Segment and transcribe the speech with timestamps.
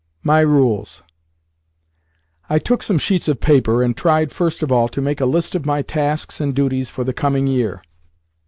[0.23, 1.03] MY RULES
[2.49, 5.53] I TOOK some sheets of paper, and tried, first of all, to make a list
[5.53, 7.83] of my tasks and duties for the coming year.